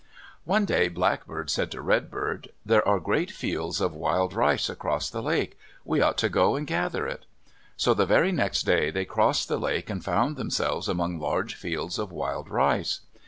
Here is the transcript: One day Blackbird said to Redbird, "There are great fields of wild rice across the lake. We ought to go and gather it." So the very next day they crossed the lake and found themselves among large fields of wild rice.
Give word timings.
One 0.45 0.65
day 0.65 0.87
Blackbird 0.87 1.51
said 1.51 1.69
to 1.73 1.81
Redbird, 1.83 2.49
"There 2.65 2.87
are 2.87 2.99
great 2.99 3.29
fields 3.29 3.79
of 3.79 3.93
wild 3.93 4.33
rice 4.33 4.67
across 4.67 5.11
the 5.11 5.21
lake. 5.21 5.59
We 5.85 6.01
ought 6.01 6.17
to 6.17 6.27
go 6.27 6.55
and 6.55 6.65
gather 6.65 7.05
it." 7.05 7.27
So 7.77 7.93
the 7.93 8.07
very 8.07 8.31
next 8.31 8.63
day 8.63 8.89
they 8.89 9.05
crossed 9.05 9.47
the 9.47 9.59
lake 9.59 9.91
and 9.91 10.03
found 10.03 10.37
themselves 10.37 10.87
among 10.87 11.19
large 11.19 11.53
fields 11.53 11.99
of 11.99 12.11
wild 12.11 12.49
rice. 12.49 13.01